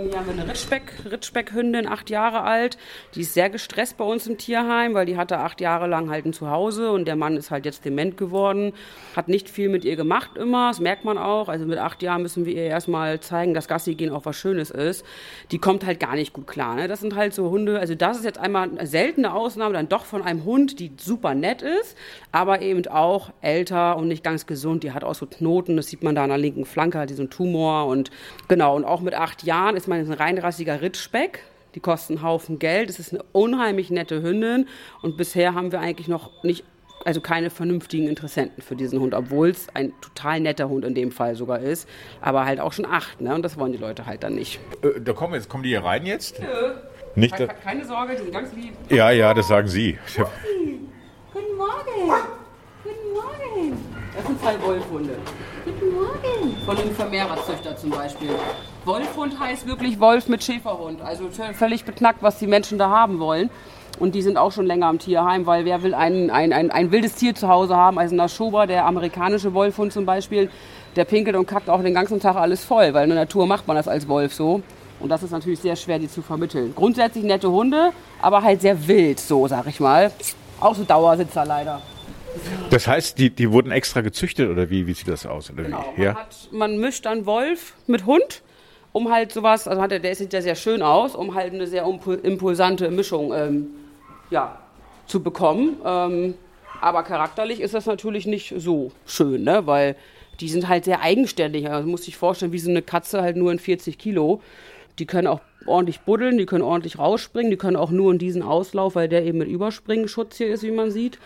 [0.00, 2.78] Hier haben wir eine Ritschbeck, Ritschbeck-Hündin, acht Jahre alt.
[3.16, 6.24] Die ist sehr gestresst bei uns im Tierheim, weil die hatte acht Jahre lang halt
[6.24, 8.74] ein Zuhause und der Mann ist halt jetzt dement geworden.
[9.16, 11.48] Hat nicht viel mit ihr gemacht immer, das merkt man auch.
[11.48, 14.70] Also mit acht Jahren müssen wir ihr erstmal zeigen, dass Gassi gehen auch was Schönes
[14.70, 15.04] ist.
[15.50, 16.76] Die kommt halt gar nicht gut klar.
[16.76, 16.86] Ne?
[16.86, 20.04] Das sind halt so Hunde, also das ist jetzt einmal eine seltene Ausnahme dann doch
[20.04, 21.96] von einem Hund, die super nett ist,
[22.30, 24.84] aber eben auch älter und nicht ganz gesund.
[24.84, 27.14] Die hat auch so Knoten, das sieht man da an der linken Flanke, hat die
[27.14, 28.12] so einen Tumor und
[28.46, 28.76] genau.
[28.76, 31.44] Und auch mit acht Jahren ist man ein reinrassiger Ritschbeck.
[31.74, 32.90] Die kosten einen Haufen Geld.
[32.90, 34.66] Es ist eine unheimlich nette Hündin
[35.02, 36.64] und bisher haben wir eigentlich noch nicht
[37.04, 41.12] also keine vernünftigen Interessenten für diesen Hund, obwohl es ein total netter Hund in dem
[41.12, 41.88] Fall sogar ist,
[42.20, 43.34] aber halt auch schon acht, ne?
[43.34, 44.60] Und das wollen die Leute halt dann nicht.
[44.82, 46.40] Äh, da kommen jetzt kommen die hier rein jetzt?
[46.40, 46.46] Nö.
[47.14, 48.74] Nicht keine, keine Sorge, die sind ganz lieb.
[48.90, 49.98] Ja, ja, das sagen Sie.
[51.32, 52.12] Guten Morgen.
[52.84, 53.78] Guten Morgen.
[54.14, 55.14] Das sind zwei Wolfhunde.
[55.64, 56.56] Guten Morgen.
[56.64, 58.30] Von einem Vermehrerzüchter zum Beispiel.
[58.84, 61.00] Wolfhund heißt wirklich Wolf mit Schäferhund.
[61.02, 63.50] Also völlig beknackt, was die Menschen da haben wollen.
[63.98, 66.92] Und die sind auch schon länger am Tierheim, weil wer will ein, ein, ein, ein
[66.92, 67.98] wildes Tier zu Hause haben?
[67.98, 70.50] Also ein Naschoba, der amerikanische Wolfhund zum Beispiel,
[70.94, 73.66] der pinkelt und kackt auch den ganzen Tag alles voll, weil in der Natur macht
[73.66, 74.62] man das als Wolf so.
[75.00, 76.72] Und das ist natürlich sehr schwer, die zu vermitteln.
[76.76, 77.90] Grundsätzlich nette Hunde,
[78.22, 80.12] aber halt sehr wild, so sag ich mal.
[80.60, 81.80] Auch so Dauersitzer leider.
[82.70, 85.50] Das heißt, die, die wurden extra gezüchtet oder wie, wie sieht das aus?
[85.50, 85.84] Oder Genau.
[85.96, 86.00] wie?
[86.02, 86.14] Man, Ja?
[86.20, 88.42] hat, man mischt dann Wolf mit Hund,
[88.98, 91.68] um halt sowas, also hat der, der sieht ja sehr schön aus, um halt eine
[91.68, 93.68] sehr impul- impulsante Mischung ähm,
[94.28, 94.58] ja,
[95.06, 95.76] zu bekommen.
[95.84, 96.34] Ähm,
[96.80, 99.66] aber charakterlich ist das natürlich nicht so schön, ne?
[99.66, 99.94] weil
[100.40, 101.70] die sind halt sehr eigenständig.
[101.70, 104.42] Also muss sich vorstellen, wie so eine Katze halt nur in 40 Kilo.
[104.98, 108.42] Die können auch ordentlich buddeln, die können ordentlich rausspringen, die können auch nur in diesen
[108.42, 111.20] Auslauf, weil der eben mit Überspringenschutz hier ist, wie man sieht.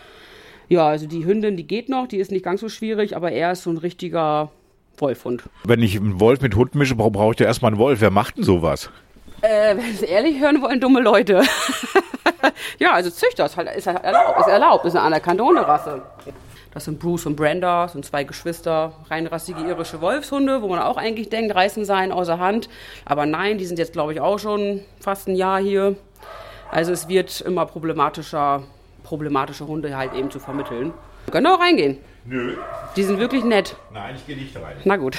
[0.69, 3.53] Ja, also die Hündin, die geht noch, die ist nicht ganz so schwierig, aber er
[3.53, 4.51] ist so ein richtiger
[4.97, 5.43] Wolfhund.
[5.63, 8.01] Wenn ich einen Wolf mit Hund mische, brauche ich ja erstmal einen Wolf.
[8.01, 8.89] Wer macht denn sowas?
[9.41, 11.41] Äh, wenn Sie ehrlich hören wollen, dumme Leute.
[12.79, 16.01] ja, also Züchter ist halt ist halt erlaubt, ist erlaubt, ist eine anerkannte Hunderasse.
[16.73, 21.29] Das sind Bruce und Brenda, sind zwei Geschwister, reinrassige irische Wolfshunde, wo man auch eigentlich
[21.29, 22.67] denkt, reißen seien außer Hand.
[23.05, 25.95] Aber nein, die sind jetzt, glaube ich, auch schon fast ein Jahr hier.
[26.71, 28.63] Also es wird immer problematischer,
[29.03, 30.93] problematische Hunde halt eben zu vermitteln.
[31.25, 31.99] Wir können auch reingehen.
[32.25, 32.55] Nö.
[32.95, 33.75] Die sind wirklich nett.
[33.91, 34.77] Nein, ich gehe nicht rein.
[34.85, 35.17] Na gut.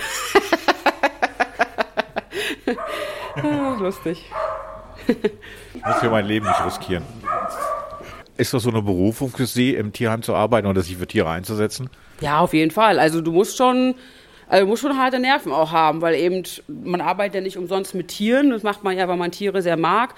[3.37, 4.25] Ah, Lustig.
[5.07, 7.05] Ich muss hier mein Leben nicht riskieren.
[8.37, 11.31] Ist das so eine Berufung für Sie, im Tierheim zu arbeiten oder sich für Tiere
[11.31, 11.91] einzusetzen?
[12.21, 12.99] Ja, auf jeden Fall.
[12.99, 13.95] Also du musst schon,
[14.49, 17.95] also du musst schon harte Nerven auch haben, weil eben man arbeitet ja nicht umsonst
[17.95, 18.51] mit Tieren.
[18.51, 20.15] Das macht man ja, weil man Tiere sehr mag.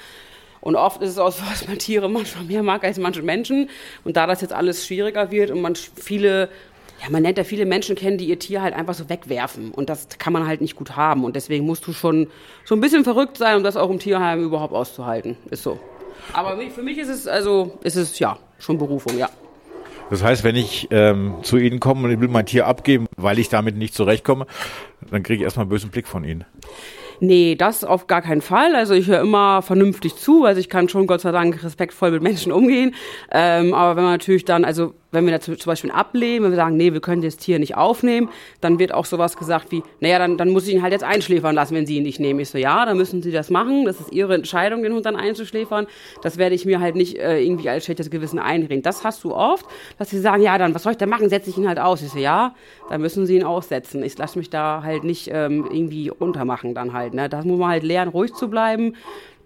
[0.61, 3.69] Und oft ist es auch so, dass man Tiere manchmal mehr mag als manche Menschen.
[4.05, 6.49] Und da das jetzt alles schwieriger wird und man viele,
[7.03, 9.71] ja, man nennt ja viele Menschen kennen, die ihr Tier halt einfach so wegwerfen.
[9.71, 11.25] Und das kann man halt nicht gut haben.
[11.25, 12.29] Und deswegen musst du schon
[12.65, 15.37] so ein bisschen verrückt sein, um das auch im Tierheim überhaupt auszuhalten.
[15.51, 15.79] Ist so.
[16.33, 19.29] Aber für mich ist es, also, ist es ja schon Berufung, ja.
[20.11, 23.39] Das heißt, wenn ich ähm, zu Ihnen komme und ich will mein Tier abgeben, weil
[23.39, 24.47] ich damit nicht zurechtkomme,
[25.11, 26.45] dann kriege ich erstmal einen bösen Blick von Ihnen.
[27.21, 28.77] Nee, das auf gar keinen Fall.
[28.77, 32.23] Also ich höre immer vernünftig zu, also ich kann schon Gott sei Dank respektvoll mit
[32.23, 32.95] Menschen umgehen.
[33.33, 36.57] Ähm, aber wenn man natürlich dann, also wenn wir da zum Beispiel ablehnen, wenn wir
[36.57, 38.29] sagen, nee, wir können das Tier nicht aufnehmen,
[38.61, 41.55] dann wird auch sowas gesagt wie, naja, dann, dann muss ich ihn halt jetzt einschläfern
[41.55, 42.39] lassen, wenn Sie ihn nicht nehmen.
[42.41, 43.85] Ich so, ja, dann müssen Sie das machen.
[43.85, 45.87] Das ist Ihre Entscheidung, den Hund dann einzuschläfern.
[46.23, 48.83] Das werde ich mir halt nicht äh, irgendwie als schlechtes Gewissen einreden.
[48.83, 49.67] Das hast du oft,
[49.99, 51.29] dass sie sagen, ja, dann was soll ich da machen?
[51.29, 52.03] Setze ich ihn halt aus.
[52.03, 52.55] Ich so, ja,
[52.91, 54.03] dann müssen Sie ihn aussetzen.
[54.03, 57.15] Ich lasse mich da halt nicht ähm, irgendwie untermachen dann halt.
[57.15, 57.29] Ne?
[57.29, 58.95] Da muss man halt lernen, ruhig zu bleiben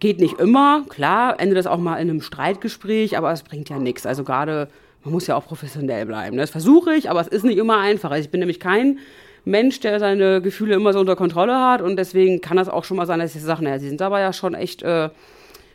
[0.01, 3.79] Geht nicht immer, klar, endet das auch mal in einem Streitgespräch, aber es bringt ja
[3.79, 4.07] nichts.
[4.07, 4.69] Also gerade,
[5.05, 6.37] man muss ja auch professionell bleiben.
[6.37, 6.43] ne?
[6.43, 8.11] Das versuche ich, aber es ist nicht immer einfach.
[8.11, 8.99] Also ich bin nämlich kein
[9.45, 12.97] Mensch, der seine Gefühle immer so unter Kontrolle hat und deswegen kann das auch schon
[12.97, 15.09] mal sein, dass ich sage, naja, sie sind dabei ja schon echt, äh,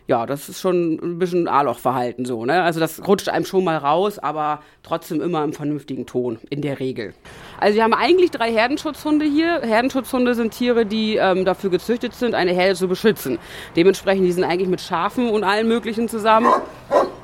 [0.07, 2.61] ja, das ist schon ein bisschen A-Loch-Verhalten so, ne?
[2.61, 6.79] Also das rutscht einem schon mal raus, aber trotzdem immer im vernünftigen Ton, in der
[6.79, 7.15] Regel.
[7.59, 9.61] Also wir haben eigentlich drei Herdenschutzhunde hier.
[9.61, 13.39] Herdenschutzhunde sind Tiere, die ähm, dafür gezüchtet sind, eine Herde zu beschützen.
[13.75, 16.49] Dementsprechend, die sind eigentlich mit Schafen und allen möglichen zusammen.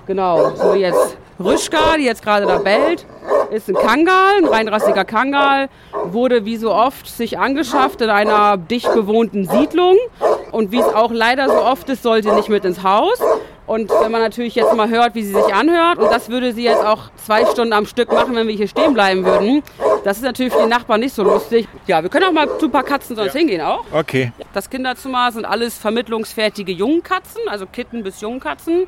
[0.07, 3.05] Genau, so jetzt Rüschka, die jetzt gerade da bellt,
[3.51, 5.69] ist ein Kangal, ein reinrassiger Kangal,
[6.05, 9.97] wurde wie so oft sich angeschafft in einer dicht bewohnten Siedlung
[10.51, 13.19] und wie es auch leider so oft ist, sollte nicht mit ins Haus.
[13.67, 16.63] Und wenn man natürlich jetzt mal hört, wie sie sich anhört, und das würde sie
[16.63, 19.63] jetzt auch zwei Stunden am Stück machen, wenn wir hier stehen bleiben würden,
[20.03, 21.67] das ist natürlich für die Nachbarn nicht so lustig.
[21.87, 23.85] Ja, wir können auch mal zu ein paar Katzen sonst hingehen auch.
[23.93, 24.33] Okay.
[24.53, 28.87] Das Kinderzimmer sind alles vermittlungsfertige Jungkatzen, also Kitten bis Jungkatzen.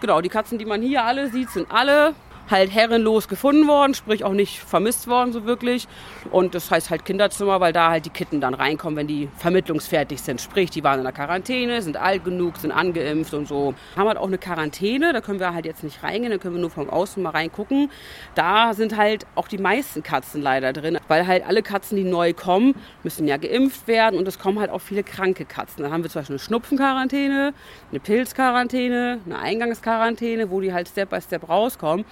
[0.00, 2.14] Genau, die Katzen, die man hier alle sieht, sind alle
[2.50, 5.86] halt herrenlos gefunden worden, sprich auch nicht vermisst worden so wirklich.
[6.30, 10.20] Und das heißt halt Kinderzimmer, weil da halt die Kitten dann reinkommen, wenn die vermittlungsfertig
[10.20, 10.40] sind.
[10.40, 13.74] Sprich, die waren in der Quarantäne, sind alt genug, sind angeimpft und so.
[13.96, 16.60] Haben halt auch eine Quarantäne, da können wir halt jetzt nicht reingehen, da können wir
[16.60, 17.90] nur vom Außen mal reingucken.
[18.34, 22.32] Da sind halt auch die meisten Katzen leider drin, weil halt alle Katzen, die neu
[22.32, 25.82] kommen, müssen ja geimpft werden und es kommen halt auch viele kranke Katzen.
[25.82, 27.54] Dann haben wir zum Beispiel eine Schnupfenquarantäne,
[27.90, 32.04] eine Pilzquarantäne, eine Eingangsquarantäne, wo die halt Step by Step rauskommen.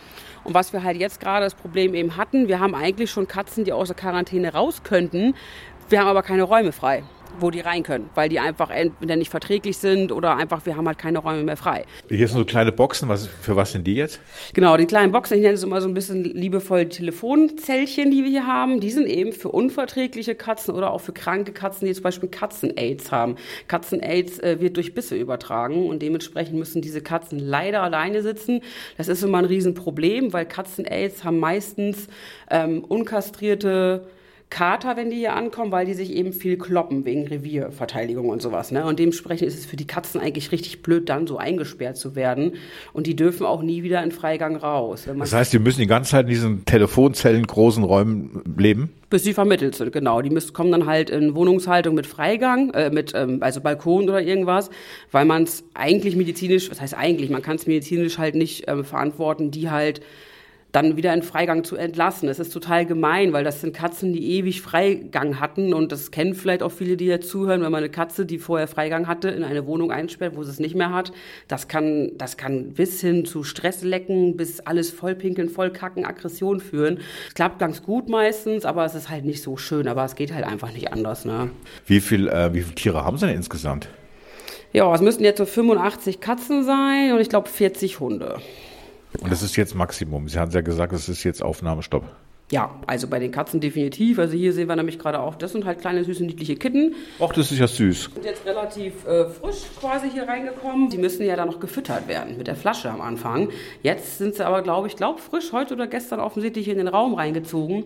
[0.46, 3.64] Und was wir halt jetzt gerade das Problem eben hatten, wir haben eigentlich schon Katzen,
[3.64, 5.34] die aus der Quarantäne raus könnten.
[5.88, 7.02] Wir haben aber keine Räume frei,
[7.40, 10.86] wo die rein können, weil die einfach entweder nicht verträglich sind oder einfach, wir haben
[10.86, 11.84] halt keine Räume mehr frei.
[12.08, 13.08] Hier sind so kleine Boxen.
[13.08, 14.20] Was, für was sind die jetzt?
[14.54, 18.22] Genau, die kleinen Boxen, ich nenne es immer so ein bisschen liebevoll die Telefonzellchen, die
[18.22, 21.94] wir hier haben, die sind eben für unverträgliche Katzen oder auch für kranke Katzen, die
[21.94, 23.36] zum Beispiel Katzen-Aids haben.
[23.68, 28.62] Katzen-Aids äh, wird durch Bisse übertragen und dementsprechend müssen diese Katzen leider alleine sitzen.
[28.96, 32.08] Das ist immer ein Riesenproblem, weil Katzen-Aids haben meistens
[32.50, 34.06] ähm, unkastrierte
[34.48, 38.70] Kater, wenn die hier ankommen, weil die sich eben viel kloppen wegen Revierverteidigung und sowas.
[38.70, 38.84] Ne?
[38.86, 42.52] Und dementsprechend ist es für die Katzen eigentlich richtig blöd, dann so eingesperrt zu werden.
[42.92, 45.08] Und die dürfen auch nie wieder in Freigang raus.
[45.18, 48.92] Das heißt, die müssen die ganze Zeit in diesen Telefonzellen großen Räumen leben?
[49.08, 50.20] bis sie vermittelt sind, genau.
[50.20, 54.20] Die müssen, kommen dann halt in Wohnungshaltung mit Freigang, äh, mit ähm, also Balkon oder
[54.20, 54.70] irgendwas,
[55.12, 58.84] weil man es eigentlich medizinisch, was heißt eigentlich, man kann es medizinisch halt nicht ähm,
[58.84, 60.00] verantworten, die halt
[60.72, 62.28] dann wieder in Freigang zu entlassen.
[62.28, 66.34] Das ist total gemein, weil das sind Katzen, die ewig Freigang hatten und das kennen
[66.34, 69.42] vielleicht auch viele, die jetzt zuhören, wenn man eine Katze, die vorher Freigang hatte, in
[69.42, 71.12] eine Wohnung einsperrt, wo sie es nicht mehr hat.
[71.48, 76.98] Das kann, das kann bis hin zu Stresslecken, bis alles vollpinkeln, vollkacken, Aggression führen.
[77.28, 80.34] Es klappt ganz gut meistens, aber es ist halt nicht so schön, aber es geht
[80.34, 81.50] halt einfach nicht anders, ne?
[81.86, 83.88] Wie, viel, äh, wie viele Tiere haben sie denn insgesamt?
[84.72, 88.36] Ja, es müssten jetzt so 85 Katzen sein und ich glaube 40 Hunde.
[89.20, 90.28] Und das ist jetzt Maximum.
[90.28, 92.04] Sie haben ja gesagt, es ist jetzt Aufnahmestopp.
[92.52, 94.20] Ja, also bei den Katzen definitiv.
[94.20, 96.94] Also hier sehen wir nämlich gerade auch, das sind halt kleine, süße, niedliche Kitten.
[97.18, 98.10] Ach, das ist ja süß.
[98.14, 100.88] Sind jetzt relativ äh, frisch quasi hier reingekommen.
[100.88, 103.48] Die müssen ja dann noch gefüttert werden mit der Flasche am Anfang.
[103.82, 107.14] Jetzt sind sie aber, glaube ich, glaub frisch heute oder gestern offensichtlich in den Raum
[107.14, 107.84] reingezogen.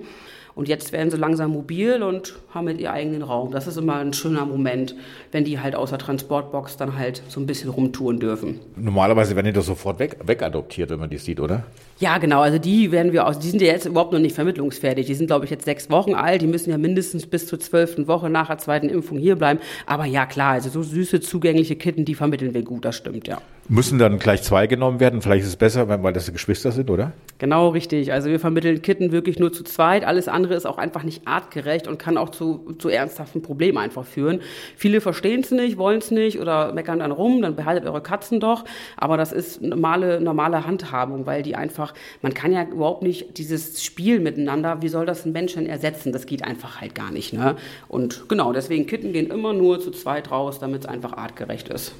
[0.61, 3.51] Und jetzt werden sie langsam mobil und haben mit ihr eigenen Raum.
[3.51, 4.95] Das ist immer ein schöner Moment,
[5.33, 8.61] wenn die halt aus der Transportbox dann halt so ein bisschen rumtouren dürfen.
[8.77, 11.65] Normalerweise werden die doch sofort weg, wegadoptiert, wenn man die sieht, oder?
[11.99, 12.43] Ja, genau.
[12.43, 13.39] Also die werden wir aus.
[13.39, 15.07] Die sind ja jetzt überhaupt noch nicht vermittlungsfertig.
[15.07, 16.43] Die sind, glaube ich, jetzt sechs Wochen alt.
[16.43, 19.61] Die müssen ja mindestens bis zur zwölften Woche nach der zweiten Impfung hier bleiben.
[19.87, 20.53] Aber ja, klar.
[20.53, 22.85] Also so süße, zugängliche Kitten, die vermitteln wir gut.
[22.85, 23.41] Das stimmt, ja.
[23.73, 25.23] Müssen dann gleich zwei genommen werden?
[25.23, 27.13] Vielleicht ist es besser, weil das Geschwister sind, oder?
[27.39, 28.13] Genau, richtig.
[28.13, 30.05] Also wir vermitteln Kitten wirklich nur zu zweit.
[30.05, 34.05] Alles andere ist auch einfach nicht artgerecht und kann auch zu, zu ernsthaften Problemen einfach
[34.05, 34.41] führen.
[34.75, 38.41] Viele verstehen es nicht, wollen es nicht oder meckern dann rum, dann behaltet eure Katzen
[38.41, 38.65] doch.
[38.97, 43.85] Aber das ist normale, normale Handhabung, weil die einfach, man kann ja überhaupt nicht dieses
[43.85, 46.11] Spiel miteinander, wie soll das ein Mensch denn ersetzen?
[46.11, 47.33] Das geht einfach halt gar nicht.
[47.33, 47.55] Ne?
[47.87, 51.95] Und genau, deswegen Kitten gehen immer nur zu zweit raus, damit es einfach artgerecht ist.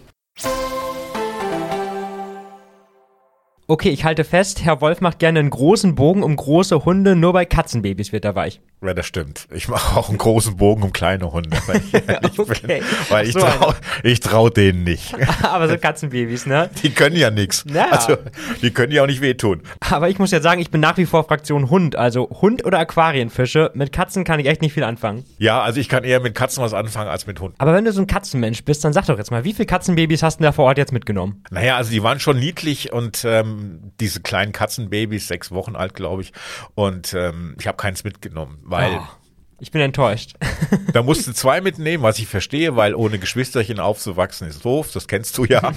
[3.71, 7.33] Okay, ich halte fest, Herr Wolf macht gerne einen großen Bogen um große Hunde, nur
[7.33, 8.61] bei Katzenbabys wird er weich.
[8.83, 9.47] Ja, das stimmt.
[9.53, 12.81] Ich mache auch einen großen Bogen um kleine Hunde, weil ich, Okay.
[12.81, 15.15] bin, weil ich So traue ich trau denen nicht.
[15.43, 16.71] Aber so Katzenbabys, ne?
[16.83, 17.65] Die können ja nichts.
[17.71, 17.91] Ja.
[17.91, 18.17] Also,
[18.63, 19.63] die können ja auch nicht wehtun.
[19.81, 21.95] Aber ich muss ja sagen, ich bin nach wie vor Fraktion Hund.
[21.97, 23.71] Also Hund oder Aquarienfische.
[23.75, 25.25] Mit Katzen kann ich echt nicht viel anfangen.
[25.39, 27.57] Ja, also ich kann eher mit Katzen was anfangen als mit Hunden.
[27.59, 30.23] Aber wenn du so ein Katzenmensch bist, dann sag doch jetzt mal, wie viele Katzenbabys
[30.23, 31.43] hast du da vor Ort jetzt mitgenommen?
[31.51, 36.23] Naja, also die waren schon niedlich und ähm, diese kleinen Katzenbabys, sechs Wochen alt, glaube
[36.23, 36.33] ich.
[36.75, 39.21] Und ähm, ich habe keins mitgenommen, weil Oh.
[39.63, 40.35] Ich bin enttäuscht.
[40.93, 45.07] Da musst du zwei mitnehmen, was ich verstehe, weil ohne Geschwisterchen aufzuwachsen ist doof, das
[45.09, 45.61] kennst du ja.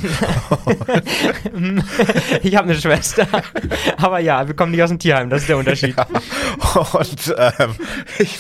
[2.44, 3.28] ich habe eine Schwester.
[3.98, 5.96] Aber ja, wir kommen nicht aus dem Tierheim, das ist der Unterschied.
[5.98, 7.76] Und ähm,
[8.20, 8.40] ich,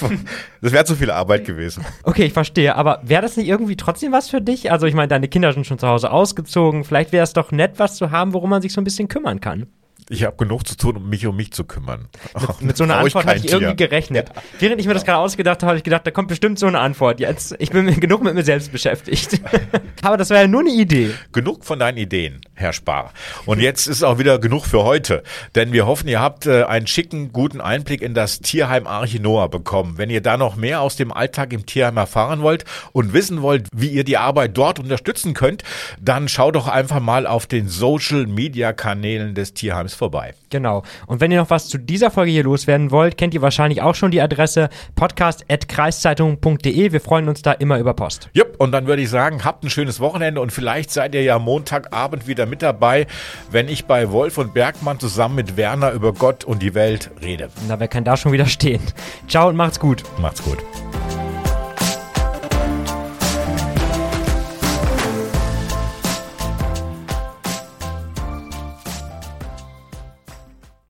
[0.62, 1.86] das wäre zu viel Arbeit gewesen.
[2.04, 2.76] Okay, ich verstehe.
[2.76, 4.72] Aber wäre das nicht irgendwie trotzdem was für dich?
[4.72, 6.84] Also ich meine, deine Kinder sind schon zu Hause ausgezogen.
[6.84, 9.40] Vielleicht wäre es doch nett, was zu haben, worum man sich so ein bisschen kümmern
[9.42, 9.68] kann.
[10.10, 12.08] Ich habe genug zu tun, um mich um mich zu kümmern.
[12.40, 13.88] Mit, mit so einer Antwort hatte ich irgendwie Tier.
[13.88, 14.30] gerechnet.
[14.60, 16.80] Während ich mir das gerade ausgedacht habe, habe ich gedacht, da kommt bestimmt so eine
[16.80, 17.20] Antwort.
[17.20, 19.42] Jetzt, ich bin genug mit mir selbst beschäftigt.
[20.02, 21.12] Aber das war ja nur eine Idee.
[21.32, 23.14] Genug von deinen Ideen, Herr Spar.
[23.46, 25.24] Und jetzt ist auch wieder genug für heute.
[25.56, 29.50] Denn wir hoffen, ihr habt äh, einen schicken, guten Einblick in das Tierheim Arche Noah
[29.50, 29.98] bekommen.
[29.98, 33.68] Wenn ihr da noch mehr aus dem Alltag im Tierheim erfahren wollt und wissen wollt,
[33.74, 35.64] wie ihr die Arbeit dort unterstützen könnt,
[36.02, 40.34] dann schaut doch einfach mal auf den Social Media Kanälen des Tierheims vorbei.
[40.50, 40.84] Genau.
[41.08, 43.96] Und wenn ihr noch was zu dieser Folge hier loswerden wollt, kennt ihr wahrscheinlich auch
[43.96, 46.92] schon die Adresse podcast.kreiszeitung.de.
[46.92, 48.30] Wir freuen uns da immer über Post.
[48.34, 51.40] Jupp, und dann würde ich sagen, habt ein schönes Wochenende und vielleicht seid ihr ja
[51.40, 53.08] Montagabend wieder mit dabei,
[53.52, 57.50] wenn ich bei Wolf und Bergmann zusammen mit Werner über Gott und die Welt rede.
[57.68, 58.82] Na, wer kann da schon wieder stehen?
[59.28, 60.04] Ciao und macht's gut.
[60.20, 60.58] Macht's gut.